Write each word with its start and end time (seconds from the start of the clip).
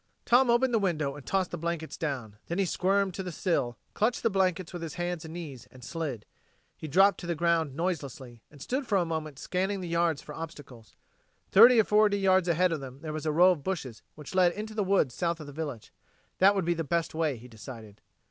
Tom 0.25 0.49
opened 0.49 0.73
the 0.73 0.79
window 0.79 1.15
and 1.15 1.23
tossed 1.27 1.51
the 1.51 1.59
blankets 1.59 1.95
down; 1.95 2.37
then 2.47 2.57
he 2.57 2.65
squirmed 2.65 3.13
to 3.13 3.21
the 3.21 3.31
sill, 3.31 3.77
clutched 3.93 4.23
the 4.23 4.31
blankets 4.31 4.73
with 4.73 4.81
his 4.81 4.95
hands 4.95 5.23
and 5.23 5.35
knees, 5.35 5.67
and 5.69 5.83
slid. 5.83 6.25
He 6.75 6.87
dropped 6.87 7.19
to 7.19 7.27
the 7.27 7.35
ground 7.35 7.75
noiselessly, 7.75 8.41
and 8.49 8.59
stood 8.63 8.87
for 8.87 8.97
a 8.97 9.05
moment 9.05 9.37
scanning 9.37 9.79
the 9.79 9.87
yard 9.87 10.19
for 10.19 10.33
obstacles. 10.33 10.95
Thirty 11.51 11.79
or 11.79 11.83
forty 11.83 12.17
yards 12.17 12.47
ahead 12.47 12.71
of 12.71 12.81
him 12.81 13.01
there 13.01 13.13
was 13.13 13.27
a 13.27 13.31
row 13.31 13.51
of 13.51 13.63
bushes 13.63 14.01
which 14.15 14.33
led 14.33 14.53
into 14.53 14.73
the 14.73 14.83
woods 14.83 15.13
south 15.13 15.39
of 15.39 15.45
the 15.45 15.53
village. 15.53 15.93
That 16.39 16.55
would 16.55 16.65
be 16.65 16.73
the 16.73 16.83
best 16.83 17.13
way, 17.13 17.37
he 17.37 17.47
decided. 17.47 18.01